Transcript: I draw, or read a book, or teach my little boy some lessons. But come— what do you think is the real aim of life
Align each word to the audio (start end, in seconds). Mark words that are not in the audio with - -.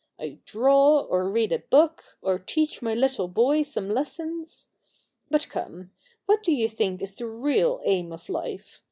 I 0.19 0.39
draw, 0.47 1.01
or 1.01 1.29
read 1.29 1.51
a 1.51 1.59
book, 1.59 2.17
or 2.23 2.39
teach 2.39 2.81
my 2.81 2.95
little 2.95 3.27
boy 3.27 3.61
some 3.61 3.87
lessons. 3.87 4.67
But 5.29 5.47
come— 5.47 5.91
what 6.25 6.41
do 6.41 6.51
you 6.51 6.67
think 6.69 7.03
is 7.03 7.13
the 7.13 7.27
real 7.27 7.79
aim 7.85 8.11
of 8.11 8.27
life 8.27 8.79